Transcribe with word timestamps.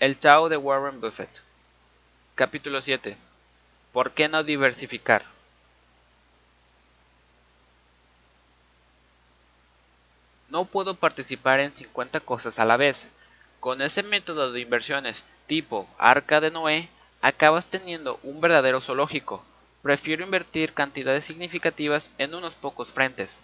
El 0.00 0.16
Tao 0.16 0.48
de 0.48 0.56
Warren 0.56 1.00
Buffett. 1.00 1.42
Capítulo 2.36 2.80
7. 2.80 3.16
¿Por 3.92 4.12
qué 4.12 4.28
no 4.28 4.44
diversificar? 4.44 5.24
No 10.50 10.66
puedo 10.66 10.94
participar 10.94 11.58
en 11.58 11.74
50 11.74 12.20
cosas 12.20 12.60
a 12.60 12.64
la 12.64 12.76
vez. 12.76 13.08
Con 13.58 13.82
ese 13.82 14.04
método 14.04 14.52
de 14.52 14.60
inversiones 14.60 15.24
tipo 15.48 15.88
Arca 15.98 16.40
de 16.40 16.52
Noé, 16.52 16.88
acabas 17.20 17.66
teniendo 17.66 18.20
un 18.22 18.40
verdadero 18.40 18.80
zoológico. 18.80 19.42
Prefiero 19.82 20.22
invertir 20.22 20.74
cantidades 20.74 21.24
significativas 21.24 22.08
en 22.18 22.36
unos 22.36 22.54
pocos 22.54 22.92
frentes. 22.92 23.40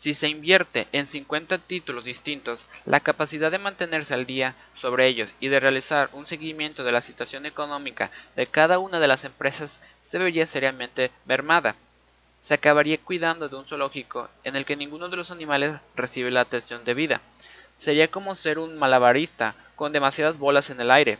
Si 0.00 0.14
se 0.14 0.28
invierte 0.28 0.88
en 0.92 1.06
50 1.06 1.58
títulos 1.58 2.06
distintos, 2.06 2.64
la 2.86 3.00
capacidad 3.00 3.50
de 3.50 3.58
mantenerse 3.58 4.14
al 4.14 4.24
día 4.24 4.54
sobre 4.80 5.06
ellos 5.06 5.28
y 5.40 5.48
de 5.48 5.60
realizar 5.60 6.08
un 6.14 6.26
seguimiento 6.26 6.84
de 6.84 6.92
la 6.92 7.02
situación 7.02 7.44
económica 7.44 8.10
de 8.34 8.46
cada 8.46 8.78
una 8.78 8.98
de 8.98 9.06
las 9.06 9.24
empresas 9.24 9.78
se 10.00 10.18
vería 10.18 10.46
seriamente 10.46 11.10
mermada. 11.26 11.76
Se 12.42 12.54
acabaría 12.54 12.96
cuidando 12.96 13.50
de 13.50 13.56
un 13.56 13.66
zoológico 13.66 14.30
en 14.42 14.56
el 14.56 14.64
que 14.64 14.74
ninguno 14.74 15.10
de 15.10 15.18
los 15.18 15.30
animales 15.30 15.78
recibe 15.94 16.30
la 16.30 16.40
atención 16.40 16.82
debida. 16.82 17.20
Sería 17.78 18.08
como 18.08 18.36
ser 18.36 18.58
un 18.58 18.78
malabarista 18.78 19.54
con 19.76 19.92
demasiadas 19.92 20.38
bolas 20.38 20.70
en 20.70 20.80
el 20.80 20.90
aire. 20.90 21.18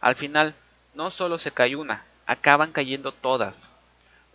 Al 0.00 0.16
final, 0.16 0.54
no 0.94 1.10
solo 1.10 1.36
se 1.36 1.50
cae 1.50 1.76
una, 1.76 2.06
acaban 2.24 2.72
cayendo 2.72 3.12
todas. 3.12 3.68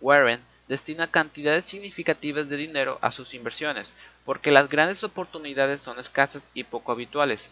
Warren 0.00 0.40
destina 0.68 1.10
cantidades 1.10 1.64
significativas 1.64 2.48
de 2.48 2.56
dinero 2.56 2.98
a 3.00 3.10
sus 3.10 3.34
inversiones, 3.34 3.92
porque 4.24 4.50
las 4.50 4.68
grandes 4.68 5.02
oportunidades 5.02 5.80
son 5.80 5.98
escasas 5.98 6.42
y 6.54 6.64
poco 6.64 6.92
habituales. 6.92 7.48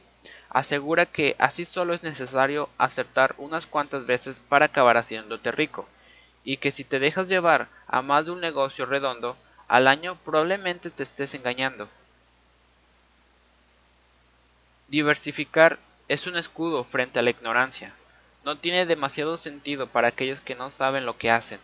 Asegura 0.51 1.07
que 1.07 1.35
así 1.39 1.65
solo 1.65 1.95
es 1.95 2.03
necesario 2.03 2.69
acertar 2.79 3.35
unas 3.39 3.67
cuantas 3.67 4.07
veces 4.07 4.37
para 4.49 4.67
acabar 4.67 4.97
haciéndote 4.97 5.51
rico, 5.51 5.89
y 6.45 6.59
que 6.59 6.71
si 6.71 6.85
te 6.85 6.99
dejas 6.99 7.29
llevar 7.29 7.69
a 7.87 8.03
más 8.03 8.27
de 8.27 8.33
un 8.33 8.41
negocio 8.41 8.87
redondo, 8.87 9.37
al 9.69 9.89
año 9.89 10.17
probablemente 10.25 10.91
te 10.91 11.03
estés 11.03 11.35
engañando. 11.35 11.89
Diversificar 14.89 15.79
es 16.07 16.27
un 16.29 16.37
escudo 16.37 16.85
frente 16.85 17.19
a 17.19 17.23
la 17.23 17.31
ignorancia. 17.31 17.93
No 18.45 18.57
tiene 18.59 18.87
demasiado 18.87 19.37
sentido 19.37 19.89
para 19.89 20.09
aquellos 20.09 20.41
que 20.41 20.55
no 20.55 20.71
saben 20.71 21.05
lo 21.05 21.19
que 21.19 21.31
hacen. 21.31 21.59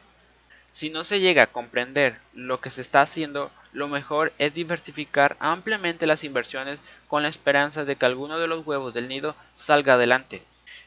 Si 0.73 0.89
no 0.89 1.05
se 1.05 1.21
llega 1.21 1.45
a 1.45 1.47
comprender 1.49 2.19
lo 2.33 2.61
que 2.61 2.71
se 2.71 2.81
está 2.81 3.03
haciendo, 3.03 3.51
lo 3.73 3.89
mejor 3.89 4.33
es 4.39 4.55
diversificar 4.55 5.37
ampliamente 5.39 6.07
las 6.07 6.25
inversiones 6.25 6.79
con 7.09 7.23
la 7.23 7.29
esperanza 7.29 7.85
de 7.85 7.97
que 7.97 8.07
alguno 8.07 8.39
de 8.39 8.47
los 8.47 8.67
huevos 8.67 8.95
del 8.95 9.09
nido 9.09 9.37
salga 9.55 9.95
adelante. 9.95 10.43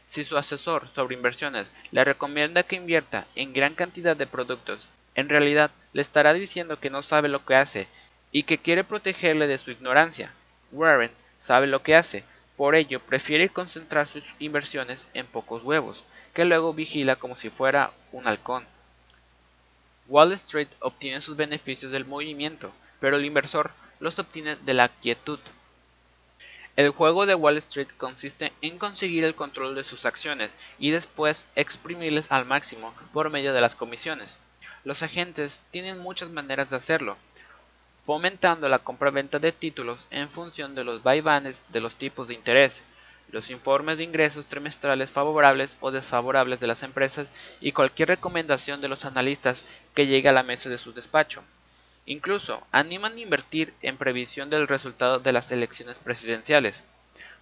Si 0.08 0.24
su 0.24 0.38
asesor 0.38 0.88
sobre 0.94 1.16
inversiones 1.16 1.68
le 1.92 2.04
recomienda 2.04 2.64
que 2.64 2.76
invierta 2.76 3.26
en 3.36 3.54
gran 3.54 3.74
cantidad 3.74 4.16
de 4.16 4.28
productos, 4.28 4.88
en 5.16 5.30
realidad 5.30 5.72
le 5.94 6.02
estará 6.02 6.34
diciendo 6.34 6.80
que 6.80 6.90
no 6.90 7.02
sabe 7.02 7.30
lo 7.30 7.46
que 7.46 7.56
hace 7.56 7.88
y 8.32 8.44
que 8.44 8.58
quiere 8.58 8.84
protegerle 8.84 9.48
de 9.48 9.58
su 9.58 9.72
ignorancia. 9.72 10.32
Warren 10.72 11.12
sabe 11.42 11.68
lo 11.68 11.82
que 11.82 11.96
hace, 11.96 12.24
por 12.58 12.76
ello 12.76 13.00
prefiere 13.00 13.50
concentrar 13.50 14.08
sus 14.08 14.24
inversiones 14.40 15.08
en 15.14 15.26
pocos 15.26 15.64
huevos, 15.64 16.04
que 16.34 16.46
luego 16.46 16.74
vigila 16.74 17.16
como 17.16 17.36
si 17.36 17.50
fuera 17.50 17.92
un 18.12 18.28
halcón. 18.28 18.66
Wall 20.08 20.34
Street 20.34 20.68
obtiene 20.80 21.22
sus 21.22 21.36
beneficios 21.36 21.92
del 21.92 22.06
movimiento, 22.06 22.72
pero 23.00 23.18
el 23.18 23.26
inversor 23.26 23.72
los 24.00 24.20
obtiene 24.20 24.56
de 24.56 24.74
la 24.74 24.90
quietud. 24.90 25.40
El 26.76 26.90
juego 26.90 27.26
de 27.26 27.36
Wall 27.36 27.58
Street 27.58 27.88
consiste 27.98 28.52
en 28.62 28.78
conseguir 28.78 29.24
el 29.24 29.34
control 29.34 29.76
de 29.76 29.86
sus 29.86 30.06
acciones 30.06 30.52
y 30.78 30.92
después 30.92 31.46
exprimirles 31.56 32.32
al 32.32 32.46
máximo 32.46 32.94
por 33.14 33.30
medio 33.30 33.54
de 33.54 33.62
las 33.62 33.76
comisiones. 33.76 34.38
Los 34.84 35.02
agentes 35.02 35.62
tienen 35.72 36.00
muchas 36.00 36.30
maneras 36.30 36.70
de 36.70 36.76
hacerlo, 36.76 37.18
fomentando 38.06 38.68
la 38.70 38.80
compraventa 38.80 39.40
de 39.40 39.52
títulos 39.52 40.00
en 40.12 40.30
función 40.30 40.76
de 40.76 40.84
los 40.84 41.02
vaivanes 41.02 41.64
de 41.70 41.80
los 41.80 41.96
tipos 41.96 42.28
de 42.28 42.34
interés, 42.36 42.84
los 43.32 43.50
informes 43.50 43.98
de 43.98 44.04
ingresos 44.04 44.48
trimestrales 44.48 45.10
favorables 45.10 45.76
o 45.82 45.92
desfavorables 45.92 46.60
de 46.60 46.68
las 46.68 46.84
empresas 46.84 47.28
y 47.60 47.72
cualquier 47.72 48.10
recomendación 48.10 48.82
de 48.82 48.88
los 48.88 49.06
analistas 49.06 49.64
que 49.94 50.08
llegue 50.08 50.30
a 50.30 50.34
la 50.34 50.44
mesa 50.44 50.70
de 50.70 50.78
su 50.78 50.94
despacho. 50.94 51.44
Incluso 52.06 52.62
animan 52.72 53.16
a 53.16 53.20
invertir 53.20 53.74
en 53.82 53.98
previsión 53.98 54.50
del 54.50 54.68
resultado 54.68 55.20
de 55.20 55.34
las 55.34 55.52
elecciones 55.52 55.98
presidenciales, 55.98 56.84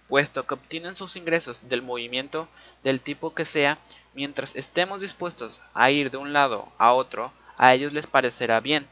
puesto 0.08 0.46
que 0.46 0.54
obtienen 0.54 0.94
sus 0.94 1.16
ingresos 1.16 1.68
del 1.68 1.82
movimiento 1.82 2.48
del 2.82 3.00
tipo 3.00 3.34
que 3.34 3.44
sea, 3.44 3.78
mientras 4.14 4.56
estemos 4.56 5.00
dispuestos 5.00 5.60
a 5.74 5.90
ir 5.90 6.10
de 6.10 6.16
un 6.16 6.32
lado 6.32 6.68
a 6.78 6.92
otro, 6.92 7.32
a 7.56 7.74
ellos 7.74 7.92
les 7.92 8.06
parecerá 8.06 8.60
bien. 8.60 8.86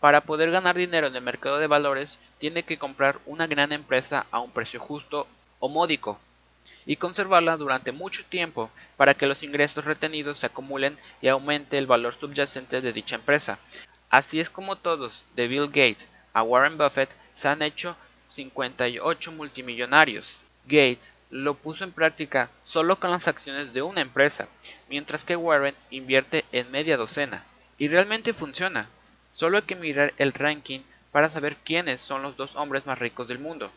Para 0.00 0.22
poder 0.22 0.50
ganar 0.50 0.76
dinero 0.76 1.06
en 1.06 1.16
el 1.16 1.22
mercado 1.22 1.58
de 1.58 1.66
valores, 1.66 2.18
tiene 2.38 2.62
que 2.62 2.76
comprar 2.76 3.18
una 3.24 3.46
gran 3.46 3.72
empresa 3.72 4.26
a 4.30 4.40
un 4.40 4.50
precio 4.50 4.80
justo 4.80 5.26
o 5.58 5.68
módico 5.68 6.18
y 6.86 6.96
conservarla 6.96 7.56
durante 7.56 7.92
mucho 7.92 8.24
tiempo 8.24 8.70
para 8.96 9.14
que 9.14 9.26
los 9.26 9.42
ingresos 9.42 9.84
retenidos 9.84 10.38
se 10.38 10.46
acumulen 10.46 10.96
y 11.20 11.28
aumente 11.28 11.78
el 11.78 11.86
valor 11.86 12.14
subyacente 12.18 12.80
de 12.80 12.92
dicha 12.92 13.16
empresa. 13.16 13.58
Así 14.10 14.40
es 14.40 14.50
como 14.50 14.76
todos, 14.76 15.24
de 15.34 15.48
Bill 15.48 15.66
Gates 15.66 16.08
a 16.32 16.42
Warren 16.42 16.76
Buffett, 16.76 17.10
se 17.32 17.48
han 17.48 17.62
hecho 17.62 17.96
58 18.30 19.32
multimillonarios. 19.32 20.36
Gates 20.66 21.12
lo 21.30 21.54
puso 21.54 21.84
en 21.84 21.92
práctica 21.92 22.50
solo 22.64 22.96
con 22.96 23.10
las 23.10 23.28
acciones 23.28 23.72
de 23.72 23.82
una 23.82 24.00
empresa, 24.00 24.48
mientras 24.88 25.24
que 25.24 25.36
Warren 25.36 25.74
invierte 25.90 26.44
en 26.52 26.70
media 26.70 26.96
docena. 26.96 27.44
Y 27.78 27.88
realmente 27.88 28.32
funciona. 28.32 28.88
Solo 29.32 29.58
hay 29.58 29.62
que 29.62 29.76
mirar 29.76 30.14
el 30.18 30.32
ranking 30.32 30.80
para 31.12 31.30
saber 31.30 31.56
quiénes 31.56 32.00
son 32.00 32.22
los 32.22 32.36
dos 32.36 32.56
hombres 32.56 32.86
más 32.86 32.98
ricos 32.98 33.28
del 33.28 33.38
mundo. 33.38 33.70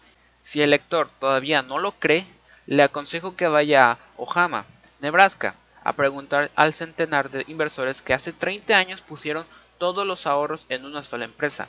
Si 0.47 0.61
el 0.61 0.69
lector 0.69 1.09
todavía 1.19 1.61
no 1.61 1.77
lo 1.77 1.91
cree, 1.91 2.25
le 2.67 2.81
aconsejo 2.81 3.35
que 3.35 3.49
vaya 3.49 3.91
a 3.91 3.97
Ojama, 4.15 4.63
Nebraska, 5.01 5.55
a 5.83 5.91
preguntar 5.91 6.51
al 6.55 6.73
centenar 6.73 7.29
de 7.29 7.43
inversores 7.49 8.01
que 8.01 8.13
hace 8.13 8.31
30 8.31 8.77
años 8.77 9.01
pusieron 9.01 9.45
todos 9.77 10.07
los 10.07 10.25
ahorros 10.25 10.65
en 10.69 10.85
una 10.85 11.03
sola 11.03 11.25
empresa. 11.25 11.67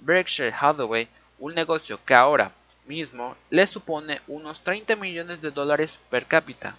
Berkshire 0.00 0.52
Hathaway, 0.52 1.08
un 1.38 1.54
negocio 1.54 1.98
que 2.04 2.12
ahora 2.12 2.52
mismo 2.84 3.38
le 3.48 3.66
supone 3.66 4.20
unos 4.26 4.60
30 4.64 4.96
millones 4.96 5.40
de 5.40 5.50
dólares 5.50 5.98
per 6.10 6.26
cápita. 6.26 6.76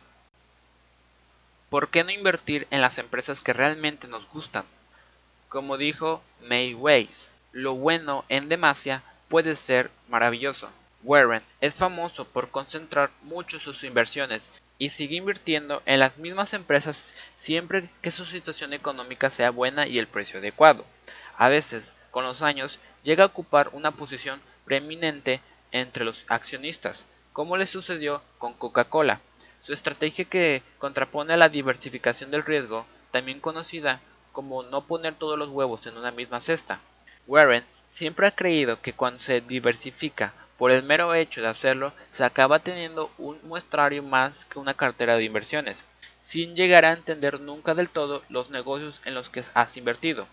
¿Por 1.72 1.90
qué 1.90 2.04
no 2.04 2.12
invertir 2.12 2.68
en 2.70 2.82
las 2.82 3.00
empresas 3.00 3.42
que 3.42 3.54
realmente 3.54 4.08
nos 4.08 4.30
gustan? 4.30 4.66
Como 5.50 5.78
dijo 5.78 6.22
May 6.44 6.76
Weiss, 6.76 7.32
lo 7.52 7.74
bueno 7.74 8.26
en 8.30 8.48
demasia 8.48 9.02
puede 9.28 9.56
ser 9.56 9.90
maravilloso. 10.08 10.70
Warren 11.04 11.42
es 11.62 11.76
famoso 11.76 12.26
por 12.26 12.50
concentrar 12.50 13.10
mucho 13.24 13.60
sus 13.60 13.84
inversiones 13.84 14.52
y 14.78 14.90
sigue 14.90 15.16
invirtiendo 15.16 15.82
en 15.86 16.00
las 16.00 16.18
mismas 16.18 16.54
empresas 16.54 17.14
siempre 17.36 17.90
que 18.02 18.12
su 18.12 18.26
situación 18.26 18.74
económica 18.74 19.30
sea 19.30 19.50
buena 19.50 19.88
y 19.88 20.00
el 20.00 20.08
precio 20.08 20.40
adecuado. 20.40 20.86
A 21.38 21.50
veces, 21.50 21.94
con 22.12 22.24
los 22.24 22.42
años, 22.42 22.80
llega 23.04 23.24
a 23.24 23.28
ocupar 23.28 23.70
una 23.74 23.92
posición 23.92 24.42
preeminente 24.66 25.42
entre 25.72 26.06
los 26.06 26.26
accionistas, 26.28 27.06
como 27.34 27.58
le 27.58 27.68
sucedió 27.68 28.22
con 28.38 28.54
Coca-Cola. 28.54 29.22
Su 29.62 29.74
estrategia 29.74 30.26
que 30.26 30.64
contrapone 30.80 31.34
a 31.34 31.38
la 31.38 31.50
diversificación 31.50 32.32
del 32.32 32.44
riesgo, 32.44 32.86
también 33.12 33.40
conocida 33.40 34.02
como 34.32 34.64
no 34.64 34.86
poner 34.86 35.16
todos 35.16 35.38
los 35.38 35.50
huevos 35.50 35.86
en 35.86 35.98
una 35.98 36.12
misma 36.12 36.42
cesta. 36.42 36.80
Warren 37.28 37.66
siempre 37.88 38.28
ha 38.28 38.32
creído 38.32 38.82
que 38.82 38.94
cuando 38.94 39.20
se 39.20 39.42
diversifica 39.42 40.34
por 40.62 40.70
el 40.70 40.84
mero 40.84 41.16
hecho 41.16 41.42
de 41.42 41.48
hacerlo, 41.48 41.92
se 42.12 42.24
acaba 42.24 42.60
teniendo 42.60 43.10
un 43.18 43.40
muestrario 43.42 44.04
más 44.04 44.46
que 44.46 44.60
una 44.60 44.76
cartera 44.76 45.18
de 45.18 45.24
inversiones, 45.24 45.76
sin 46.22 46.56
llegar 46.56 46.86
a 46.86 46.92
entender 46.92 47.42
nunca 47.42 47.74
del 47.74 47.90
todo 47.90 48.22
los 48.30 48.52
negocios 48.52 49.02
en 49.06 49.16
los 49.16 49.28
que 49.30 49.44
has 49.56 49.78
invertido. 49.78 50.28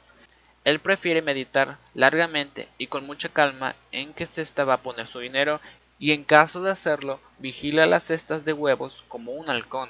Él 0.65 0.81
prefiere 0.81 1.23
meditar 1.23 1.79
largamente 1.95 2.69
y 2.77 2.89
con 2.89 3.07
mucha 3.07 3.31
calma 3.31 3.75
en 3.91 4.13
qué 4.13 4.27
cesta 4.27 4.65
va 4.65 4.75
a 4.75 4.83
poner 4.83 5.07
su 5.07 5.21
dinero 5.21 5.63
y 5.99 6.13
en 6.13 6.25
caso 6.25 6.63
de 6.63 6.73
hacerlo, 6.73 7.21
vigila 7.39 7.87
las 7.87 8.03
cestas 8.03 8.45
de 8.45 8.53
huevos 8.53 9.05
como 9.09 9.33
un 9.33 9.49
halcón. 9.49 9.89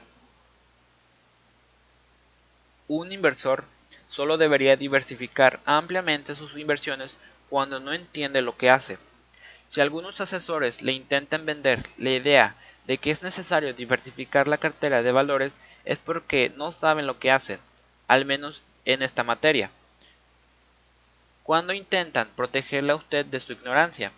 Un 2.87 3.11
inversor 3.11 3.65
solo 4.07 4.37
debería 4.37 4.77
diversificar 4.77 5.59
ampliamente 5.65 6.37
sus 6.37 6.57
inversiones 6.57 7.17
cuando 7.51 7.81
no 7.81 7.93
entiende 7.93 8.41
lo 8.41 8.57
que 8.57 8.71
hace 8.71 8.99
si 9.71 9.81
algunos 9.81 10.21
asesores 10.21 10.83
le 10.83 10.93
intentan 10.93 11.45
vender 11.45 11.89
la 11.99 12.11
idea 12.11 12.57
de 12.87 12.99
que 12.99 13.11
es 13.11 13.23
necesario 13.23 13.75
diversificar 13.75 14.49
la 14.49 14.59
cartera 14.59 15.03
de 15.03 15.13
valores 15.13 15.53
es 15.85 15.99
porque 15.99 16.53
no 16.57 16.73
saben 16.73 17.07
lo 17.07 17.19
que 17.19 17.31
hacen, 17.31 17.61
al 18.07 18.25
menos 18.25 18.63
en 18.85 19.03
esta 19.03 19.25
materia. 19.25 19.71
Cuando 21.43 21.73
intentan 21.73 22.29
protegerle 22.37 22.93
a 22.93 22.97
usted 22.97 23.25
de 23.27 23.41
su 23.41 23.53
ignorancia. 23.53 24.13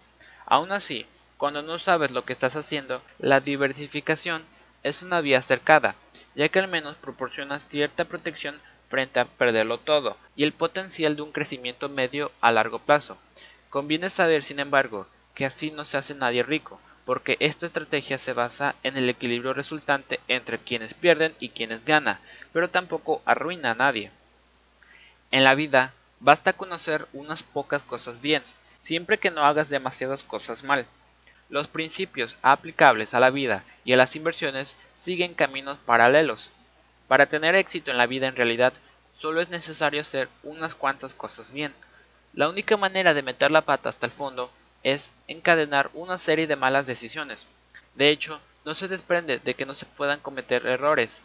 Aún 0.47 0.73
así, 0.73 1.07
cuando 1.37 1.63
no 1.63 1.79
sabes 1.79 2.11
lo 2.11 2.25
que 2.25 2.33
estás 2.33 2.57
haciendo, 2.57 3.03
la 3.19 3.41
diversificación 3.41 4.43
es 4.83 5.03
una 5.03 5.21
vía 5.21 5.43
cercada, 5.43 5.95
ya 6.35 6.49
que 6.49 6.59
al 6.59 6.69
menos 6.69 6.97
proporciona 6.97 7.61
cierta 7.61 8.05
protección 8.05 8.61
frente 8.89 9.21
a 9.21 9.25
perderlo 9.25 9.79
todo 9.79 10.17
y 10.35 10.43
el 10.43 10.53
potencial 10.53 11.17
de 11.17 11.23
un 11.23 11.33
crecimiento 11.33 11.89
medio 11.89 12.33
a 12.41 12.51
largo 12.51 12.81
plazo. 12.81 13.17
Conviene 13.69 14.11
saber, 14.11 14.43
sin 14.43 14.59
embargo, 14.59 15.07
que 15.41 15.47
así 15.47 15.71
no 15.71 15.87
se 15.87 15.97
hace 15.97 16.15
nadie 16.15 16.43
rico, 16.43 16.79
porque 17.07 17.39
esta 17.41 17.65
estrategia 17.65 18.19
se 18.19 18.35
basa 18.35 18.75
en 18.83 18.99
el 18.99 19.09
equilibrio 19.09 19.55
resultante 19.55 20.21
entre 20.29 20.59
quienes 20.59 20.93
pierden 20.93 21.35
y 21.41 21.49
quienes 21.49 21.83
ganan, 21.83 22.19
pero 22.53 22.69
tampoco 22.69 23.23
arruina 23.25 23.71
a 23.71 23.75
nadie. 23.75 24.11
En 25.31 25.43
la 25.43 25.55
vida, 25.55 25.95
basta 26.19 26.53
conocer 26.53 27.07
unas 27.15 27.43
pocas 27.43 27.83
cosas 27.83 28.21
bien, 28.21 28.43
siempre 28.83 29.17
que 29.17 29.31
no 29.31 29.43
hagas 29.43 29.71
demasiadas 29.71 30.23
cosas 30.23 30.63
mal. 30.63 30.85
Los 31.49 31.69
principios 31.69 32.37
aplicables 32.43 33.15
a 33.15 33.21
la 33.21 33.31
vida 33.31 33.65
y 33.87 33.95
a 33.95 33.97
las 33.97 34.17
inversiones 34.17 34.77
siguen 34.95 35.33
caminos 35.33 35.79
paralelos. 35.79 36.51
Para 37.09 37.31
tener 37.31 37.55
éxito 37.55 37.91
en 37.91 37.97
la 37.97 38.07
vida 38.07 38.27
en 38.27 38.37
realidad, 38.37 38.75
solo 39.19 39.41
es 39.41 39.49
necesario 39.49 40.03
hacer 40.03 40.29
unas 40.43 40.75
cuantas 40.75 41.15
cosas 41.15 41.51
bien. 41.51 41.73
La 42.35 42.51
única 42.51 42.77
manera 42.77 43.15
de 43.15 43.23
meter 43.23 43.51
la 43.51 43.63
pata 43.63 43.89
hasta 43.89 44.05
el 44.05 44.13
fondo 44.13 44.51
es 44.83 45.13
encadenar 45.29 45.91
una 45.95 46.19
serie 46.19 46.47
de 46.47 46.57
malas 46.57 46.87
decisiones. 46.87 47.47
De 47.95 48.09
hecho, 48.09 48.41
no 48.65 48.75
se 48.75 48.89
desprende 48.89 49.39
de 49.39 49.55
que 49.55 49.67
no 49.67 49.75
se 49.75 49.87
puedan 49.87 50.21
cometer 50.21 50.67
errores, 50.67 51.23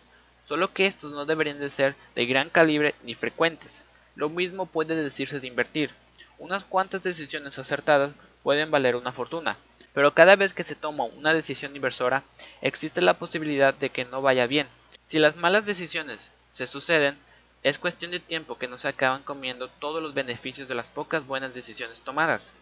solo 0.47 0.73
que 0.73 0.85
estos 0.85 1.11
no 1.11 1.25
deberían 1.25 1.59
de 1.59 1.69
ser 1.69 1.95
de 2.15 2.25
gran 2.25 2.49
calibre 2.49 2.95
ni 3.03 3.13
frecuentes. 3.13 3.81
Lo 4.15 4.29
mismo 4.29 4.65
puede 4.65 4.95
decirse 4.95 5.39
de 5.39 5.47
invertir. 5.47 5.91
Unas 6.37 6.63
cuantas 6.63 7.03
decisiones 7.03 7.57
acertadas 7.59 8.11
pueden 8.43 8.71
valer 8.71 8.95
una 8.95 9.11
fortuna, 9.11 9.57
pero 9.93 10.13
cada 10.13 10.35
vez 10.35 10.53
que 10.53 10.63
se 10.63 10.75
toma 10.75 11.05
una 11.05 11.33
decisión 11.33 11.75
inversora 11.75 12.23
existe 12.61 13.01
la 13.01 13.15
posibilidad 13.15 13.73
de 13.73 13.89
que 13.89 14.05
no 14.05 14.21
vaya 14.21 14.47
bien. 14.47 14.67
Si 15.07 15.19
las 15.19 15.35
malas 15.35 15.65
decisiones 15.65 16.29
se 16.51 16.67
suceden, 16.67 17.17
es 17.63 17.79
cuestión 17.79 18.11
de 18.11 18.19
tiempo 18.19 18.57
que 18.57 18.67
no 18.67 18.77
se 18.77 18.87
acaban 18.87 19.23
comiendo 19.23 19.69
todos 19.69 20.01
los 20.01 20.13
beneficios 20.13 20.67
de 20.67 20.75
las 20.75 20.87
pocas 20.87 21.25
buenas 21.25 21.53
decisiones 21.53 22.01
tomadas. 22.01 22.53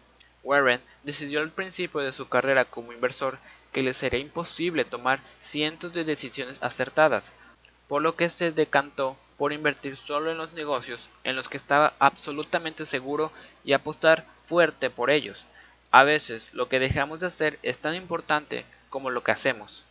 Warren 0.44 0.80
decidió 1.02 1.40
al 1.40 1.50
principio 1.50 2.00
de 2.00 2.12
su 2.12 2.28
carrera 2.28 2.66
como 2.66 2.92
inversor 2.92 3.38
que 3.72 3.82
le 3.82 3.94
sería 3.94 4.20
imposible 4.20 4.84
tomar 4.84 5.20
cientos 5.40 5.92
de 5.92 6.04
decisiones 6.04 6.58
acertadas, 6.60 7.32
por 7.88 8.02
lo 8.02 8.14
que 8.14 8.30
se 8.30 8.52
decantó 8.52 9.16
por 9.36 9.52
invertir 9.52 9.96
solo 9.96 10.30
en 10.30 10.38
los 10.38 10.52
negocios 10.52 11.08
en 11.24 11.34
los 11.34 11.48
que 11.48 11.56
estaba 11.56 11.94
absolutamente 11.98 12.86
seguro 12.86 13.32
y 13.64 13.72
apostar 13.72 14.26
fuerte 14.44 14.90
por 14.90 15.10
ellos. 15.10 15.44
A 15.90 16.04
veces 16.04 16.48
lo 16.52 16.68
que 16.68 16.78
dejamos 16.78 17.20
de 17.20 17.26
hacer 17.26 17.58
es 17.62 17.78
tan 17.78 17.94
importante 17.94 18.64
como 18.90 19.10
lo 19.10 19.24
que 19.24 19.32
hacemos. 19.32 19.84